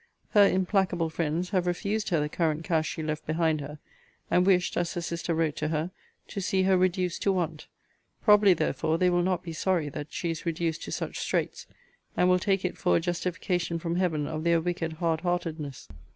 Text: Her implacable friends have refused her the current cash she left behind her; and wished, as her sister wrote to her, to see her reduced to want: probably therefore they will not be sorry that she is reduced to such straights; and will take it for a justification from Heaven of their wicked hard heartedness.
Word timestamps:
Her 0.31 0.47
implacable 0.47 1.11
friends 1.11 1.51
have 1.51 1.67
refused 1.67 2.09
her 2.09 2.19
the 2.19 2.27
current 2.27 2.63
cash 2.63 2.89
she 2.89 3.03
left 3.03 3.27
behind 3.27 3.61
her; 3.61 3.77
and 4.31 4.47
wished, 4.47 4.75
as 4.75 4.95
her 4.95 5.01
sister 5.01 5.35
wrote 5.35 5.55
to 5.57 5.67
her, 5.67 5.91
to 6.29 6.41
see 6.41 6.63
her 6.63 6.75
reduced 6.75 7.21
to 7.21 7.31
want: 7.31 7.67
probably 8.23 8.55
therefore 8.55 8.97
they 8.97 9.11
will 9.11 9.21
not 9.21 9.43
be 9.43 9.53
sorry 9.53 9.89
that 9.89 10.11
she 10.11 10.31
is 10.31 10.43
reduced 10.43 10.81
to 10.85 10.91
such 10.91 11.19
straights; 11.19 11.67
and 12.17 12.29
will 12.29 12.39
take 12.39 12.65
it 12.65 12.79
for 12.79 12.95
a 12.95 12.99
justification 12.99 13.77
from 13.77 13.97
Heaven 13.97 14.25
of 14.25 14.43
their 14.43 14.59
wicked 14.59 14.93
hard 14.93 15.21
heartedness. 15.21 15.87